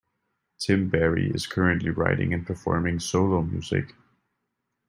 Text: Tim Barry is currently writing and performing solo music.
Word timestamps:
Tim 0.57 0.89
Barry 0.89 1.29
is 1.29 1.45
currently 1.45 1.91
writing 1.91 2.33
and 2.33 2.43
performing 2.43 2.99
solo 2.99 3.43
music. 3.43 3.93